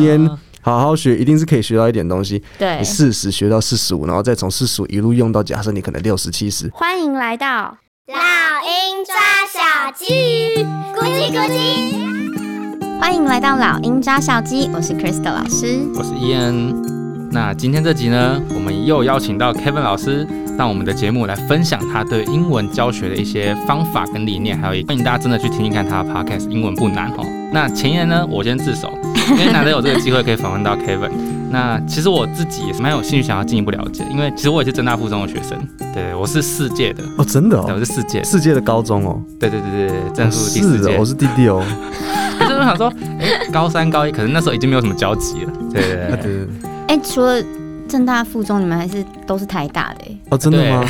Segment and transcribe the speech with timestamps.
[0.00, 2.42] 年好好学，一定是可以学到一点东西。
[2.58, 6.68] 对，你四十学到四十五，然后再从四十五一路用到，假设你可能六十七十。
[6.74, 9.14] 欢迎来到老鹰抓
[9.52, 12.98] 小鸡，咕叽咕叽。
[13.00, 16.99] 欢迎来到老鹰抓小鸡，我是 Crystal 老师，我是 Ian。
[17.32, 20.26] 那今天这集呢，我们又邀请到 Kevin 老师，
[20.58, 27.24] 到我们的节目来分享他对英文教学的一些方法跟理念，还有欢迎大家真的去听听看他的 Podcast，英文不难哦。
[27.52, 28.92] 那前言呢，我先自首，
[29.38, 31.10] 因为难得有这个机会可以访问到 Kevin。
[31.52, 35.56] 那其实我自己也是蛮有兴趣想要进一步了解，因为其实我也是正大附中的学生，
[35.94, 41.64] 对，我是世界的哦，真的哦，对，我是四届，四届的高中哦，对对对对，正数第四届，我是弟弟哦。
[42.38, 46.46] 可是我想说，哎、欸，高三高一，可能那时候已经没有什么交集了，对对对对。
[46.90, 47.40] 哎、欸，除了
[47.88, 50.18] 正大附中，你们还是都是台大的、欸？
[50.28, 50.84] 哦，真的吗？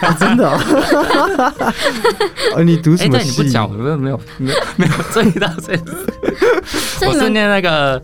[0.00, 0.56] 啊、 真的、哦？
[2.56, 3.28] 哦，你读什么系？
[3.28, 5.92] 欸、你不讲，我没有没有没有没有注意到这个。
[7.06, 8.02] 我是念那个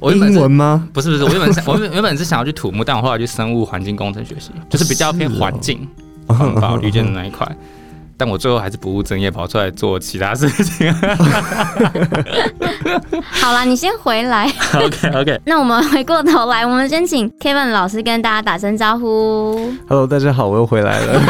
[0.00, 0.88] 我英文吗？
[0.92, 5.86] 不是不是，我原本想我原本是想要去土木，但我后来去生物环境工程学习，就是比较偏环境
[6.26, 7.46] 环保 绿建的那一块。
[8.18, 10.92] 但我最后还是不务正业，跑出来做其他事情。
[13.30, 14.52] 好啦，你先回来。
[14.74, 15.40] OK OK。
[15.46, 19.72] 那我们回过头来，我们先请 Kevin 老师跟大家打声招呼。
[19.88, 21.20] Hello，大家好，我又回来了。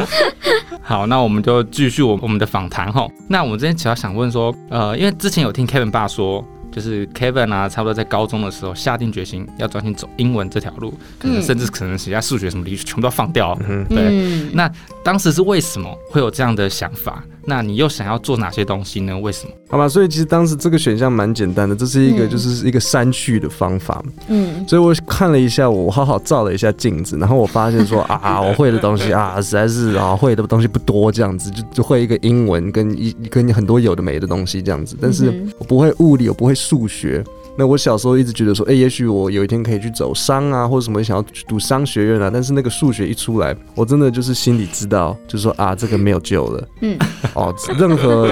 [0.82, 3.06] 好，那我们就继续我我们的访谈哈。
[3.28, 6.42] 那我们之前主要想问说，呃，因为之前有听 Kevin 爸说。
[6.74, 13.56] 就是 Kevin 啊，差不多在高中的时候下定决心要专心走英文这条路，可能甚至可能其他数学什么的全部都放掉。
[13.68, 14.08] 嗯，对。
[14.10, 14.68] 嗯、那
[15.04, 17.22] 当时是为什么会有这样的想法？
[17.46, 19.18] 那你又想要做哪些东西呢？
[19.18, 19.52] 为什么？
[19.68, 24.02] 好吧，所以其实当时这个选项蛮简单的，这是一个就是一个删去的方法。
[24.28, 37.24] 嗯，所以我看了一下，我好好照了一下镜子，然后我发现说 啊，我会的东西啊，实在是啊，会的东西不多，这样子就就会一个英文跟一跟很多有的没的东西这样子，但是我不会物理，我不会数学。
[37.56, 42.28] 那我小时候一直觉得说，哎、欸，也许我有一天可以去走商啊，或者什么想要去读商学院啊。
[42.32, 46.68] 但是那个数学一出来，我真的就是心里知道，就是说啊，这个没有救了。
[46.80, 46.98] 嗯，
[47.34, 48.28] 哦，任何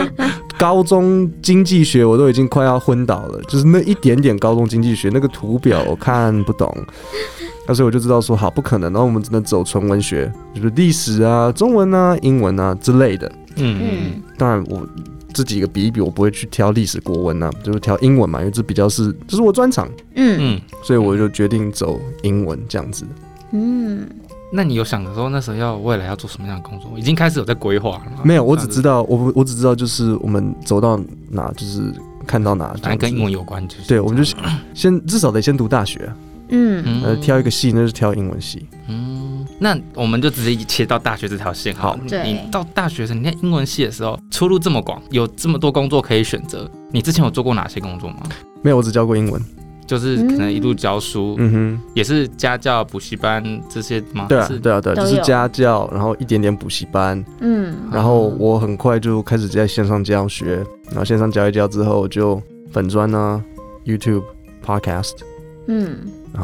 [0.59, 6.77] 高中经济学我都已经快要昏倒了，就是那一点点高中经济学那个图表我看不懂。
[7.69, 8.93] 那所以我就知道说，好，不可能。
[8.93, 13.31] 然后我们只能走纯文学，就是历史啊、中文啊、英文啊之类的。
[13.55, 14.85] 嗯嗯，当然我。
[15.33, 19.89] 这几个比一比，我不会去挑历史国文呐、啊，就是挑英文嘛，因为这比较是，这是我专长。
[20.15, 23.05] 嗯嗯，所以我就决定走英文这样子。
[23.53, 24.07] 嗯，
[24.53, 26.91] 那你有想的时候，那时候要未来要做什么样的工作？
[26.97, 28.23] 已经开始有在规划了吗？
[28.25, 31.01] 没有，我只知道，我我只知道，就是我们走到
[31.31, 31.93] 哪，就是
[32.27, 34.37] 看到哪，反正跟英文有关，就是对，我们就
[34.75, 36.11] 先至少得先读大学。
[36.55, 38.67] 嗯，呃，挑一个系，那就是挑英文系。
[38.87, 39.12] 嗯，
[39.63, 41.73] 那我们就直接切到大学这条线。
[41.73, 46.69] 好，你到大学生，你看英文系的时候，出路这么广，有这么多工作可以选择。
[46.91, 48.17] 你之前有做过哪些工作吗？
[48.61, 49.41] 没有，我只教过英文，
[49.87, 51.37] 就是可能一路教书。
[51.39, 54.27] 嗯哼，也是家教、补习班这些吗？
[54.29, 57.25] 对啊，对啊，对，就是家教，然后一点点补习班。
[57.41, 60.57] 嗯，然后我很快就开始在线上教学，
[60.89, 63.41] 然后线上教一教之后，就粉砖啊、
[63.85, 64.25] YouTube、
[64.67, 65.15] Podcast。
[65.69, 65.99] 嗯。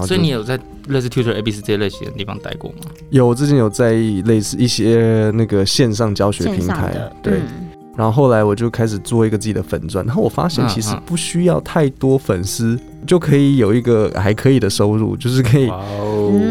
[0.07, 2.77] 所以你有在类似 Tutor ABC 这些类型的地方待过吗？
[3.11, 7.39] 有，我之前有在类似一些那个线上教学平台，对。
[7.39, 15.69] 嗯、然后后来我就开始做一个自己的粉钻，然后我发现其实不需要太多粉丝就可以有一个还可以的收入，就是可以，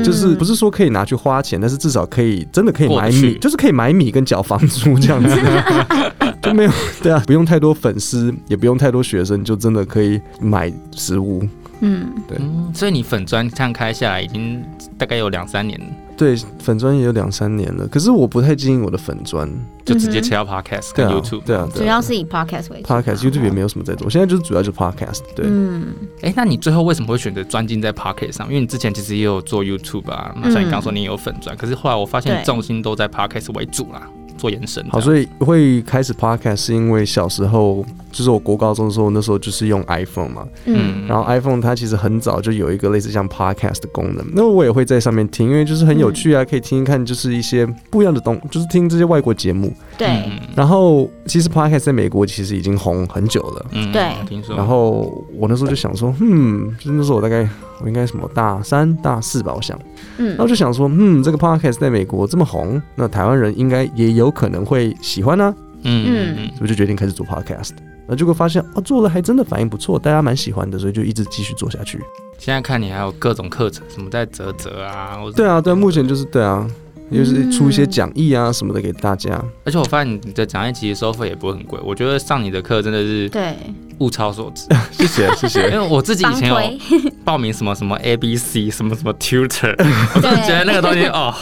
[0.04, 5.30] 就是不是说可以拿去花钱，但是至少可以真的可以买米，就是可以买米跟缴房租这样子
[6.42, 6.72] 就没有
[7.02, 11.48] 对啊，不用太多粉丝，也不用太多学生，就真的可以买食物。
[11.82, 12.38] 嗯，对，
[12.74, 14.64] 所以你粉专这样开下来已经
[14.98, 15.86] 大概有两三年了。
[16.18, 17.88] 对，粉专也有两三年了。
[17.88, 19.48] 可是我不太经营我的粉专，
[19.86, 21.44] 就直接切到 Podcast 跟 YouTube。
[21.44, 22.88] 对啊，主要是以 Podcast 为主。
[22.88, 25.22] Podcast、YouTube 也没有什么在做，现在就是主要就是 Podcast。
[25.36, 25.94] 对，嗯，
[26.24, 28.48] 哎，那你最后为什么会选择专精在 Podcast 上？
[28.48, 34.10] 因为你之前其实也有做 YouTube 啊，那像你刚说你也有粉专，可是后来我发现重心都在 Podcast 为主啦。
[34.38, 50.24] 做延伸，好，所以会开始 podcast 是因为小时候，就是我国高中的时候，那时候就是用 iPhone 嘛，嗯，然后 iPhone 它其实很早就有一个类似像 podcast 的功能，那我也会在上面听，因为就是很有趣啊，可以听一看就是一些不一样的东，就是听这些外国节目，对，
[50.56, 57.48] 然后其实 podcast 在美国其实已经红很久了，嗯，对，听说，然后我那时候就想说，嗯，就是那时候我大概
[57.82, 59.78] 我应该什么大三大四吧，我想，
[60.18, 64.28] 嗯，然后就想说，嗯，这个 podcast 在美国这么红，那台湾人应该也有。
[64.38, 67.72] 可能会喜欢呢、啊，嗯嗯，所以就决定开始做 podcast，
[68.08, 72.00] 那结果发现哦，做的还真的反应不错，大家蛮喜欢的，所以就一直继续做下去。
[72.38, 76.70] 现在看你还有各种课程，什么在啧啧啊，对啊，对，目前就是对啊，
[77.12, 79.44] 就是出一些讲义啊什么的给大家。
[79.64, 83.56] 而且我发现你的讲义其实收费也不会很贵，我觉得上你的课真的是对
[84.00, 84.68] 物超所值。
[84.92, 85.70] 谢谢谢谢。
[85.70, 86.58] 因为我自己以前有
[87.24, 89.76] 报名什么什么 A B C 什么什么 Tutor，
[90.16, 91.34] 我就觉得那个东西哦，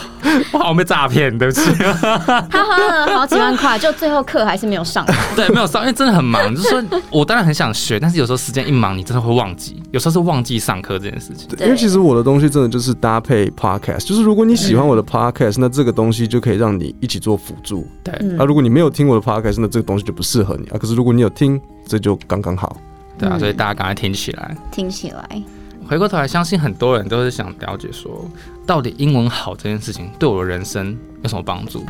[0.52, 1.60] 我好像被诈骗，对不起。
[1.74, 5.06] 他花了好几万块，就最后课还是没有上。
[5.34, 6.54] 对，没有上，因为真的很忙。
[6.54, 9.82] 就是说我当然很想学，但是有时候时间一忙，你真的会忘记。
[9.92, 11.48] 有时候是忘记上课这件事情。
[11.60, 17.86] 因为其实我的东西真的就是搭配 Podcast，就是如果你喜欢我的 Podcast，那这个东西就可以让你一起做辅助。
[18.02, 18.14] 对。
[18.36, 20.78] 啊，如果你没有听我的 Podcast，那这个东西就不适合你啊。
[20.78, 22.76] 可是如果你有听，这就刚刚好。
[23.16, 25.42] 对啊，所以大家赶快听起来，听起来。
[25.88, 28.28] 回过头来，相信很多人都是想了解说，
[28.66, 31.82] 到底英文好这件事情对我的人生有什么帮助？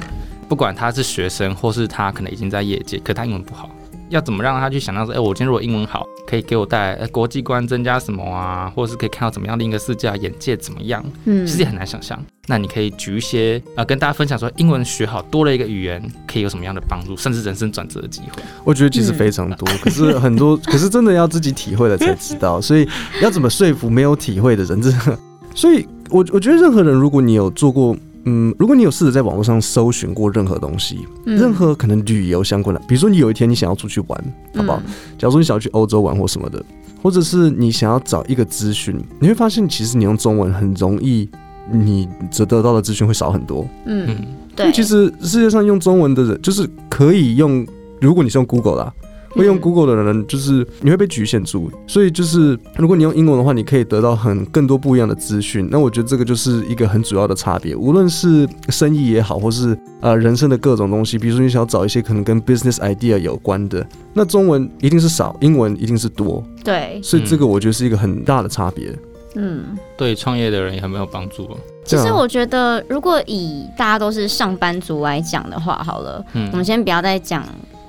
[0.48, 3.69] 不管他是学生，或是他可能已经在业界，可他英文不好。
[4.08, 11.05] 要怎么让他去想到说，哎、欸，我今天如果英文好，可以给我带来、呃、国际观增加什么啊，或者是可以看到怎么样的一个世界，啊眼界怎么样？
[11.25, 12.23] 嗯，其实也很难想象。
[12.49, 18.43] 那你可以举一些啊、呃，跟大家分享说，英文学好多了一个语言，可以有什么样的帮助，甚至人生转折的机会。
[18.64, 22.61] 我觉得其实非常多，嗯、可是很多， 可是真的要自己体会了才知道。
[22.61, 22.88] 所以
[23.20, 24.81] 要怎么说服没有体会的人？
[24.82, 25.19] 真的，
[25.55, 27.96] 所以我我觉得任何人，如果你有做过。
[28.26, 34.25] 嗯，如果你有试着在网络上搜寻过任何东西，嗯、任何可能旅游相关的，比如说你有一天你想要出去玩，
[34.55, 34.82] 好不好？
[34.84, 36.62] 嗯、假如说你想要去欧洲玩或什么的，
[37.02, 41.28] 或者是你想要找一个资讯，你会发现其实你用中文很容易，
[41.70, 43.67] 你得得到的资讯会少很多。
[43.87, 44.17] 嗯，
[44.56, 44.73] 对。
[44.73, 47.64] 其实世界上用中文的人，就是可以用，
[48.00, 48.93] 如果你是用 Google 啦。
[49.37, 55.69] 会用 Google 的人，就是你会被局限住，所以就是如果你用英文的话，你可以得到很更多不一样的资讯。
[55.71, 66.43] 那我觉得这个就是一个很主要的差别，无论是生意也好，或是呃人生的各种东西，比如说你想要找一些可能跟 business idea 有关的，那中文一定是少，英文一定是多。
[66.65, 68.93] 对，所以这个我觉得是一个很大的差别。
[69.35, 71.47] 嗯，对创业的人也很没有帮助。
[71.85, 77.44] 其实我觉得，如果以大家都是上班族来讲的话，好了，嗯，我们先不要再讲。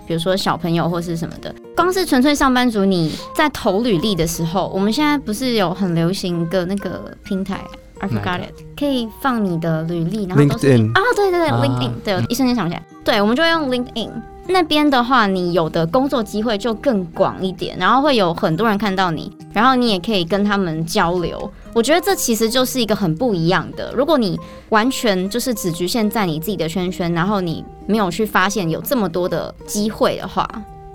[0.08, 7.62] 比如说小朋友或是什么的，光是纯粹上班族，你在投履历的时候，我们现在不是有很流行一个那个平台
[8.00, 14.12] ，I forgot it，可以放你的履历，然后都是啊，对对对，LinkedIn，对，我一瞬间想不起来，对，我们就会用 LinkedIn。
[14.50, 21.52] 那边的话，你有的工作机会就更广一点，然后会有很多人看到你，然后你也可以跟他们交流。
[21.74, 23.94] 我觉得这其实就是一个很不一样的。
[23.94, 24.40] 如果你
[24.70, 30.48] 完全就是只局限在你自己的圈圈，然后你没有去发现有这么多的机会的话。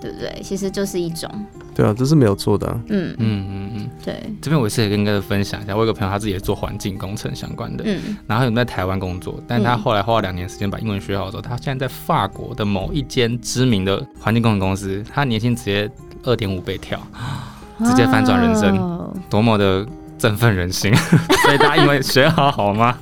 [0.03, 0.41] 对不对？
[0.43, 1.29] 其实就是一种。
[1.73, 2.77] 对啊，这是没有错的、啊。
[2.89, 4.21] 嗯嗯嗯嗯，对。
[4.41, 15.89] 这边我也是跟各位分享一下，我有个朋友，他自己也做环境工程相关的，嗯，然后有在台湾工作，但他后来花了两年时间把英文学好之后，他现在在法国的某一间知名的环境工程公司，他年薪直接
[16.23, 16.99] 二点五倍跳，
[17.85, 20.93] 直接翻转人生，哦、多么的振奋人心！
[21.45, 22.97] 所以大家英文学好好吗？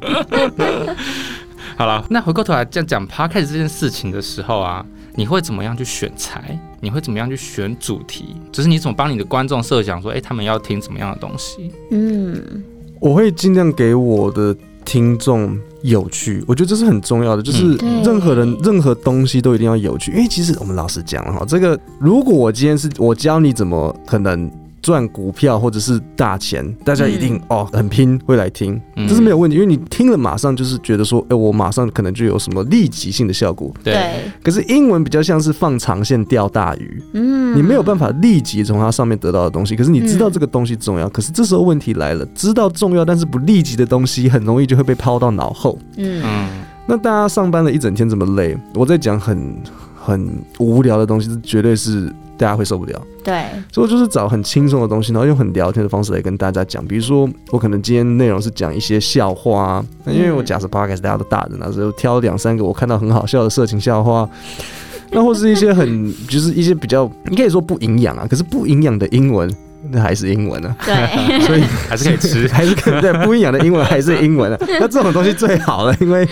[1.75, 4.85] 好了，那回过头来这样讲 Podcast 这件事情的时候啊。
[5.13, 6.57] 你会怎么样去选材？
[6.81, 8.35] 你会怎么样去选主题？
[8.51, 11.71] 就是你怎么帮你的观众设想说，哎、欸，他们要听什么样的东西？
[11.91, 12.63] 嗯，
[12.99, 17.41] 我会尽量给我的听众有趣，我觉得这是很重要的。
[17.41, 24.51] 就是任何人、任何东西都一定要有趣，因为其实我们老实讲哈，这个如果我今天是我教你怎么可能。
[24.81, 33.71] 赚股票或者是大钱，大家一定、嗯、哦很拼会来听，嗯、这是没有问题，因为你听了马上就是觉得说，哎、欸，我马上可能就有什么立即性的效果。
[33.83, 33.95] 对。
[34.43, 45.77] 可是英文比较像是放长线钓大鱼，嗯，你没有办法立即从它上面得到的东西，可是你知道这个东西重要，嗯、可是这时候问题来了，知道重要但是不立即的东西，很容易就会被抛到脑后。
[45.97, 46.49] 嗯。
[46.87, 49.55] 那大家上班了一整天这么累，我在讲很
[49.95, 52.11] 很无聊的东西，绝对是。
[52.41, 56.83] 大家会受不了，对，所以我就是找很轻松的东西，然后用很聊天的方式来跟大家讲。
[56.85, 64.27] 比如说，我可能今天内容是讲一些笑话啊，那因为我假设 podcast 大家都大人啊，所以我挑两三个我看到很好笑的色情笑话，
[65.11, 69.47] 那或是一些很就是一些比较你可以说不营养啊，可是不营养的英文。
[69.89, 74.57] 那还是英文呢、啊， 对， 所以 还是可以吃，还是可以对不一样的英文还是英文啊。
[74.79, 76.27] 那这种东西最好了，因为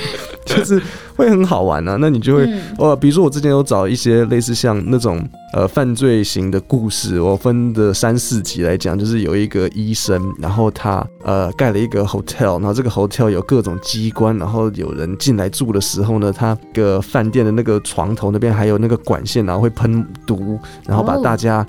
[0.45, 0.81] 就是
[1.15, 1.97] 会很好玩啊。
[1.99, 2.43] 那你就会，
[2.77, 21.65] 呃、嗯，比如说我之前有找一些类似像那种呃犯罪型的故事，我分的三四集来讲，就是有一个医生，然后他呃盖了一个 hotel，然后这个 hotel 有各种机关，然后有人进来住的时候呢，他个饭店的那个床头那边还有那个管线，然后会喷毒，然后把大家。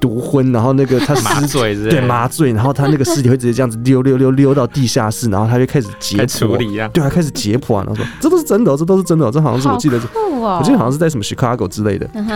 [0.00, 12.26] 毒昏，然后那个他 麻醉是是，对麻醉，然后他那个尸体会直接这样子溜溜溜溜到地下室，然后他就开始解剖，对，他开始解剖啊，然后说这都是真的，这都是真的，这好像是我记得，哦、我记得好像是在什么 Chicago 之类的，嗯、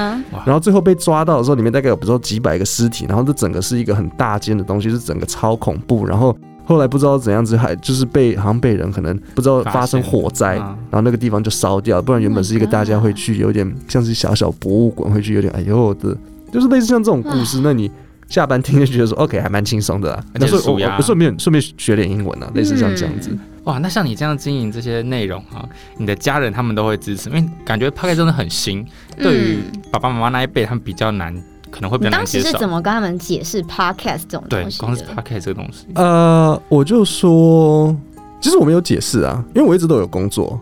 [0.44, 16.16] 然后最后被抓到的时候，里面大概有比如说几百个尸体，然后这整个是一个很大间的东西，是整个超恐怖，然后后来不知道怎样子还就是被好像被人可能不知道发生火灾，然后那个地方就烧掉，不然原本是一个大家会去有点像是小小博物馆会去有点哎呦的。
[16.54, 17.90] 就是类似像这种故事，那你
[18.28, 23.36] 下班听就觉得说 OK 还蛮轻松的啦，那所以我顺便顺便学点英文啊，类似像这样子。
[23.64, 25.68] 哇，那像你这样经营这些内容啊，
[25.98, 29.58] 你的家人他们都会支持，因为感觉 Podcast 真的很新，对于
[29.90, 31.34] 爸爸妈妈那一辈他们比较难，
[31.72, 32.44] 可能会比较难接受。
[32.44, 34.78] 当时是怎么跟他们解释 Podcast 这种东西？
[34.78, 35.86] 对，光是 Podcast 这个东西。
[35.96, 37.96] 呃，我就说，
[38.40, 40.60] 其实我没有解释啊，因为我一直都有工作，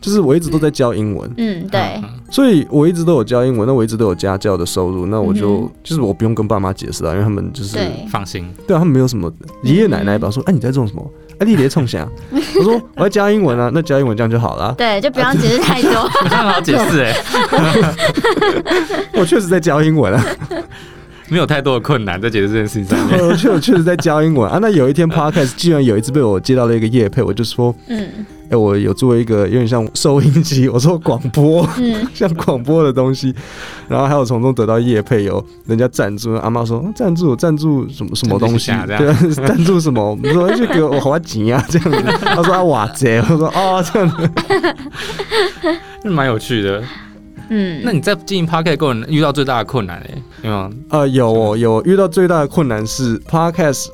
[0.00, 1.30] 就是我一直都在教英文。
[1.36, 2.00] 嗯，对。
[2.30, 7.78] 所以我一直都有教英文，那我一直都有家教的收入，那我就、嗯、就是我不用跟爸妈解释啊，因为他们就是
[8.10, 11.10] 放心，对啊，他们没有什么爷爷奶奶吧说，哎、嗯啊，你在做什么？
[11.38, 12.10] 哎，你别冲响！
[12.32, 14.74] 我说我要教英文啊，那教英文这样就好了。
[14.78, 15.92] 对，就不用解释太多。
[16.26, 17.14] 很好解释哎，
[19.14, 20.24] 我确实在教英文啊，
[21.28, 23.20] 没有太多的困难在解释这件事情上面。
[23.28, 24.58] 我确确实在教英文啊。
[24.60, 28.08] 那有一天 Podcast 居然有一次被我接到了一个夜配，我就说，嗯。
[28.46, 33.34] 哎、欸，我有做一个有点像收音机，我说广播，嗯、 像广播的东西，
[33.88, 36.34] 然后还有从中得到业配，有人家赞助。
[36.34, 38.70] 阿妈说赞助赞助什么什么东西？
[38.86, 40.16] 对，赞助什么？
[40.22, 42.18] 我说就给我好紧啊，这样子。
[42.20, 44.08] 他说啊哇塞，我说哦这样
[46.02, 46.82] 子， 蛮有趣的。
[47.48, 50.70] 嗯， 那你在经营 Podcast 过程遇到最大的困难哎，有没有？
[50.90, 53.88] 呃，有哦，有遇到最大的困难是 Podcast。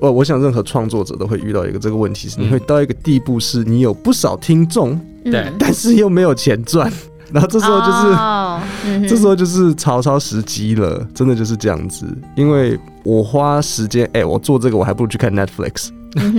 [0.00, 6.90] 我我想任何创作者都会遇到一个这个问题，是你会到一个地步，是你有不少听众，对、嗯，但是又没有钱赚，
[7.30, 12.06] 然后这时候就是，哦嗯、这时候就是曹操时机了，真的就是这样子。
[12.34, 15.90] 因为我花时间，哎、欸，我做这个我还不如去看 Netflix。
[16.16, 16.38] 嗯哼，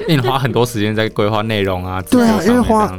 [0.00, 2.92] 因为你花很多时间在规划内容啊，对啊，因为花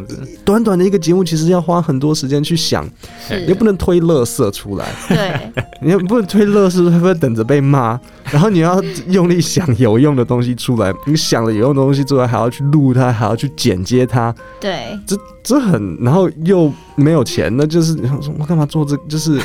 [0.46, 2.88] 短短的一个节目，其实要花很多时间去想，
[3.30, 5.52] 你又不能推乐色出来，对，
[5.82, 8.00] 你又不能推乐色，会不会等着被骂？
[8.26, 17.98] 然后你要用力想有用的东西出来，你想了有用的东西之外，还要去录它，还要去剪接它，对，这这很，然后又没有钱，那就是
[18.40, 18.96] 我干嘛做这？
[19.10, 19.40] 就是。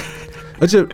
[0.61, 0.85] 而且，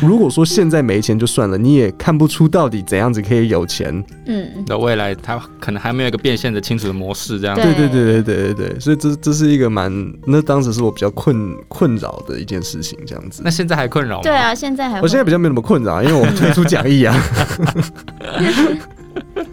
[0.00, 4.04] 如果说现在没钱就算了，你也看不出到底怎样子可以有钱。
[4.26, 7.56] 嗯，那未来他可能还没有一个变现的清楚的模式，这样。
[7.56, 9.92] 对对对对对对对，所以这这是一个蛮，
[10.26, 13.42] 那当时是我比较困困扰的一件事情，这样子。
[13.44, 14.22] 那现在还困扰吗？
[14.22, 15.00] 对啊，现在还。
[15.00, 17.14] 我现在比较没那么困扰，因为我们推出讲义啊。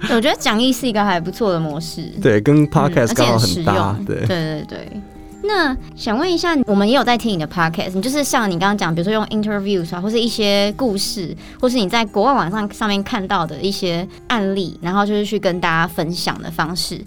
[0.10, 2.01] 我觉得讲义是一个还不错的模式。
[2.21, 3.95] 对，跟 Podcast 刚好很搭。
[4.05, 5.01] 对对对对。
[5.43, 17.03] 那想问一下，我们也有在听你的 podcast，你就是像你刚刚讲，比如说用 interviews 啊，或是一些故事，或是你在国外网上上面看到的一些案例，然后就是去跟大家分享的方式，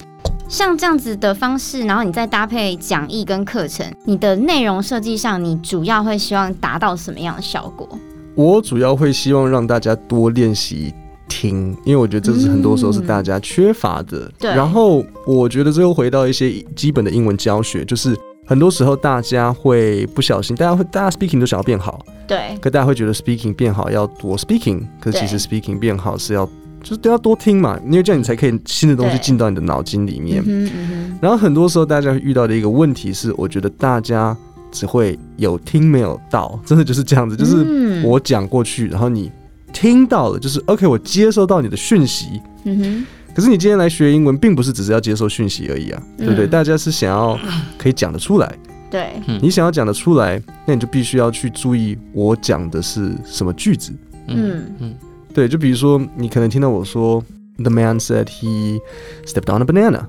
[0.49, 7.89] 像这样子的方式，然后你再搭配讲义跟课程，你的内容设计上，你主要会希望达到什么样的效果？
[8.35, 10.93] 我主要会希望让大家多练习
[11.29, 14.19] 听，因为我觉得这是很多时候是大家缺乏的。
[14.19, 14.51] 嗯、对。
[14.51, 18.17] 然后我觉得最后回到一些基本的英文教学，就是。
[18.47, 22.55] 很多时候大家会不小心，大家会大家 speaking 都想要变好，对。
[22.61, 26.45] 可大家会觉得 speaking 变好要多 speaking，可是其实 speaking 变好是要
[26.83, 30.43] 就是都要多听嘛，因为这样你才可以新的东西进到你的脑筋里面。
[30.47, 31.19] 嗯嗯。
[31.23, 34.37] 然后很多时候大家遇到的一个问题是，我觉得大家
[34.71, 39.33] 只会有听没有到，真的就是这样子，就是我讲过去，然后你
[39.75, 42.41] 听到了，就是 OK，我接收到你的讯息。
[42.65, 43.07] 嗯哼。
[43.35, 46.47] 可是你今天来学英文，并不是只是要接受讯息而已啊，对不对？
[46.47, 47.37] 大家是想要
[47.77, 48.57] 可以讲得出来，
[48.89, 53.93] 对，你想要讲得出来，那你就必须要去注意我讲的是什么句子，
[54.29, 54.95] 嗯嗯，
[55.35, 57.21] 对，就比如说你可能听到我说
[57.59, 58.79] ，The man said he
[59.27, 60.03] stepped on a banana，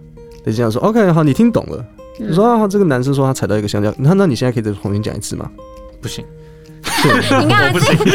[0.43, 1.83] 你这样说，OK，好，你听懂了，
[2.19, 5.49] 你说啊，这个男生说他踩到一个香蕉，那那你现在可以再重新讲一次吗？
[5.99, 6.23] 不行。
[7.41, 7.97] 你看，不行。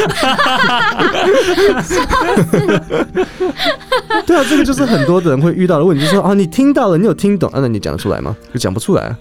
[4.26, 8.36] 对啊，这个就是很多的人会遇到的问题，就是说啊，你听到了，你有听懂，啊、那你讲得出来吗？
[8.52, 9.16] 就讲不出来啊。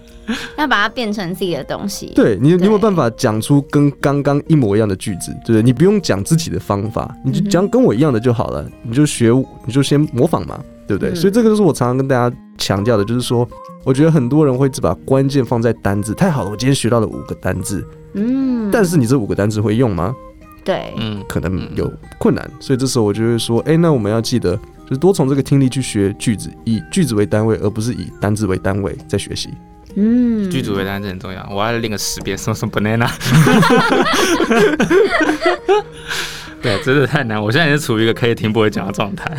[0.57, 2.11] 要把它变成自己的东西。
[2.15, 5.31] 对你，你有没有办法讲出跟刚刚一模一样的句子？
[5.43, 5.63] 对不对？
[5.63, 8.63] 你不用讲自己的方法，你就讲跟我一样的就好了。
[8.83, 9.31] 你就学，
[9.65, 11.11] 你就先模仿嘛，对不对？
[11.11, 13.47] 嗯、所以这个就是我常常跟大家强调的，就是说，
[13.83, 16.15] 我觉得很多人会只把关键放在单字。
[16.15, 17.85] 太好了，我今天学到了五个单字。
[18.15, 20.15] 嗯，但是你这五个单字会用吗？
[20.65, 24.55] 对，嗯，可能有困难，所以这时候我就会说，哎、欸，那我们要记得，
[24.85, 29.49] 就是多从这个听力去学句子，以句子为单位，而不是以单字为单位在学习。
[29.95, 33.09] 嗯，句子为单词很重要，我要练个十遍，什么什么 banana。
[36.61, 39.31] 对，真的太难，我现在也是处于一个可以听不会讲的状态。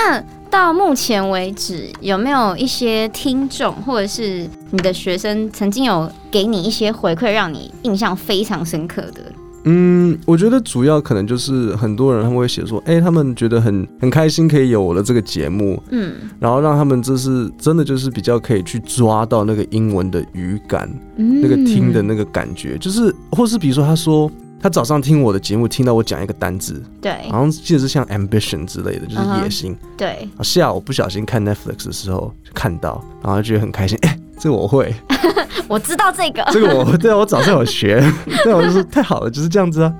[0.00, 0.24] 那。
[0.50, 9.22] 到目前为止，有没有一些听众或者是你的学生曾经有给你一些回馈，让你印象非常深刻的
[9.62, 24.28] 嗯，我觉得主要可能就是很多人他们会写说，哎、欸，他们觉得很很开心可以有我的这个节目，嗯，然后让他们就是真的就是比较可以去抓到那个英文的语感，嗯、那个听的那个感觉，就是或是比如说他说
[24.62, 34.94] 他早上听我的节目，听到我讲一个单字，对，好像记得是像 ambition 之类的，就是野心，uh -huh, 对，下午不小心看 Netflix 的时候就看到，然后就觉得很开心， 哎、欸，这个我会。
[35.68, 38.02] 我知道这个，这个我对啊，我早上有学，
[38.42, 39.94] 对，我就是太好了，就是这样子啊，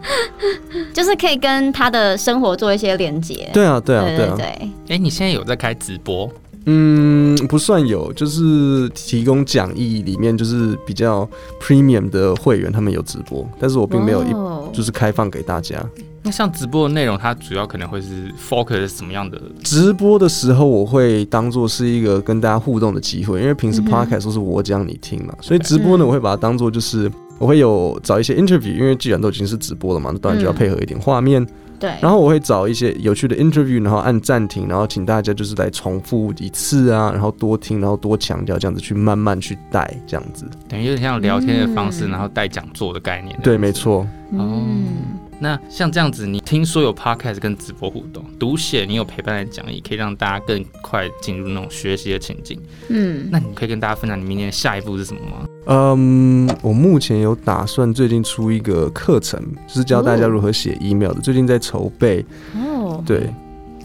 [0.93, 3.49] 就是可以跟他的生活做一些连接。
[3.53, 4.35] 对啊，对啊，对啊。
[4.37, 6.29] 对哎、欸，你现在有在开直播？
[6.73, 11.29] 嗯，不算有，就是提供讲义里面就是比较
[11.61, 14.31] premium 的会员，他们有直播，但是我并没有一
[14.73, 15.85] 就是开放给大家。
[16.23, 19.41] 那像直播的内容，它主要可能会是 focus 什么样的？
[19.65, 31.45] 直播的时候，我会当做是一个跟大家互动的机会，因为平时 podcast 都是我讲你听嘛，所以直播呢，我会把它当做就是我会有找一些 interview，因为既然都已经是直播了嘛，那当然就要配合一点画面。
[31.81, 31.91] 对。
[32.01, 40.49] 然后我会找一些有趣的 interview，然后按暂停，然后请大家就是来重复一次啊，然后多听，然后多强调，这样子去慢慢去带，这样子。
[40.69, 43.37] 等于有点像聊天的方式，然后带讲座的概念。
[43.43, 44.07] 对，没错。
[44.33, 44.63] 哦。
[45.41, 52.61] 那像这样子，你听说有 podcast 跟直播互动，读写你有陪伴的讲义，可以让大家更快进入那种学习的情境。
[52.89, 55.47] 嗯，那你可以跟大家分享你明年下一步是什么吗？
[55.67, 62.25] 嗯，我目前有打算最近出一个课程，就是教大家如何写 email 的，哦，最近在筹备。
[62.55, 63.33] 哦，对。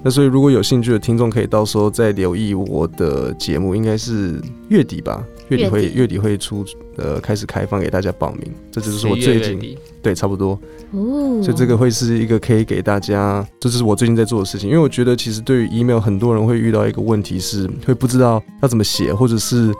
[0.05, 5.25] 那所以如果有兴趣的听众，可以到时候再留意我的节目，应该是月底吧。
[5.50, 6.63] 月底会月底，月底会出
[6.95, 10.59] 呃开始开放给大家报名，这就是我最近对差不多
[10.91, 14.69] 哦，所以这个会是一个可以给大家，这就是我最近在做的事情。
[14.69, 19.71] 因为我觉得其实对于 email，很多人会遇到一个问题是会不知道要怎么写，或者是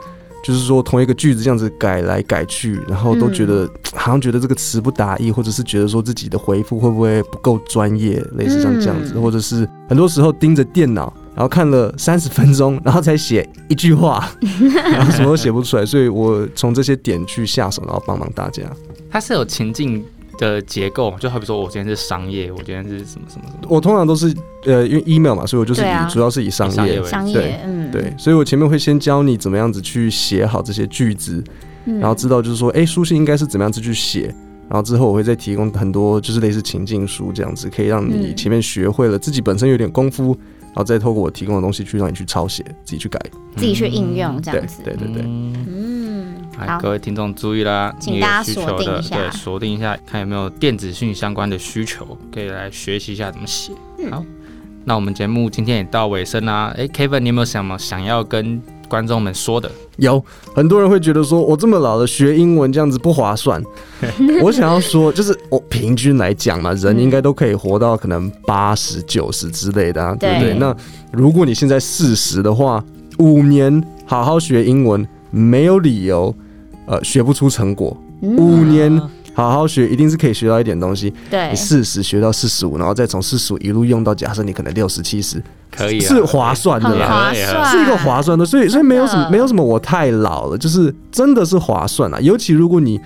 [0.46, 11.12] 就是说同一个句子这样子改来改去，然后都觉得、嗯、 好像觉得这个词不达意，或者是觉得说自己的回复会不会不够专业，类似像这样子，嗯、或者是很多时候盯着电脑。
[11.34, 14.26] 然后看了三十分钟，然后才写一句话，
[14.72, 18.62] 然后什么都写不出来，所以我从这些点去下手，然后帮忙大家。
[19.10, 20.02] 它是有情境
[20.38, 23.68] 的结构，就好比说我今天是商业，我今天是什么什么什么。
[23.68, 31.42] 我通常都是呃，因为 email 嘛，所以我就是以、啊、主要是以商业，商业为商业，对，嗯，对，所以我前面会先教你怎么样子去写好这些句子，
[31.84, 34.34] 然后知道就是说，哎，书信应该是怎么样子去写，
[34.68, 40.36] 然后之后我会再提供很多就是类似情境书这样子，可以让你前面学会了，自己本身有点功夫。
[40.76, 43.18] 然后再透过我提供的东西去让你去抄写，自己去改，
[43.56, 44.82] 自己去应用这样子。
[44.84, 45.22] 对对对对。
[45.24, 45.54] 嗯，
[46.56, 53.72] 好，各位听众注意啦，请大家锁定一下，对，锁定一下，看有没有电子讯相关的需求，可以来学习一下怎么写。
[54.10, 54.24] 好，
[54.84, 56.74] 那我们节目今天也到尾声啦。
[56.76, 59.70] 哎，Kevin，你有没有什么想要跟观众们说的？
[59.96, 60.22] 有
[60.54, 63.62] 很多人会觉得说，我这么老了学英文这样子不划算。
[64.42, 70.54] 我想要说，就是我平均来讲嘛，人应该都可以活到可能八十九十之类的啊，对不对？
[70.54, 70.74] 那
[71.12, 72.82] 如果你现在四十的话，
[73.18, 76.34] 五年好好学英文，没有理由
[76.86, 77.96] 呃学不出成果。
[78.20, 79.00] 五年。
[79.36, 81.12] 好好学，一定是可以学到一点东西。
[81.30, 88.46] 对，你四十学到四十五，然后再从四十五一路用到，假设你可能六十七十，可以是划算的啦，是一个划算的。
[88.46, 92.18] 所以，所以没有什么，没有什么我太老了，就是真的是划算啊。
[92.20, 92.98] 尤其如果你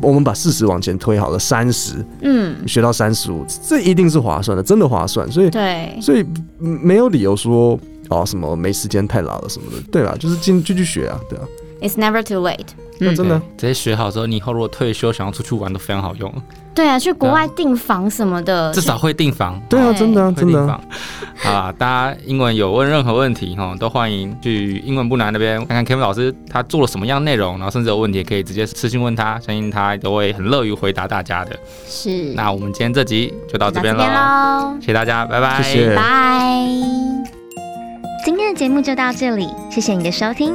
[0.00, 5.28] 我们把四十往前推好了，三十，嗯，学到三十五，这一定是划算的，真的划算。
[5.32, 6.24] 所以，对，所以
[6.60, 7.76] 没有理由说
[8.08, 10.14] 哦什么没时间太老了什么的，对吧？
[10.16, 11.44] 就是进继续学啊，对啊。
[11.82, 12.68] It's never too late。
[13.00, 16.32] 那真的，直接学好之后，你以后如果退休想要出去玩都非常好用。
[16.72, 19.60] 对啊，去国外订房什么的，至少会订房。
[19.68, 20.60] 对啊，真的真的。
[21.44, 31.58] 啊，大家英文有问任何问题哈，都欢迎去英文不难那边看看 Kevin 老师他做了什么样内容，然后甚至有问题可以直接私信问他，相信他都会很乐于回答大家的。
[31.86, 32.32] 是。
[32.34, 36.64] 那我们今天这集就到这边喽，谢谢大家，拜拜，谢谢，拜。
[38.24, 40.54] 今天的节目就到这里，谢谢你的收听，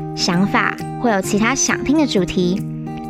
[0.21, 2.61] 想法，或有其他想听的主题，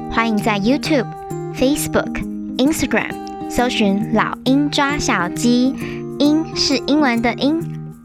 [0.09, 1.05] 欢迎在 YouTube、
[1.53, 2.23] Facebook、
[2.55, 3.11] Instagram
[3.49, 5.75] 搜寻“老鹰抓小鸡”，
[6.19, 7.61] 鹰是英文的鹰，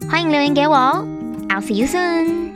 [0.09, 1.07] 欢迎留言给我哦。
[1.47, 2.46] I'll see you soon.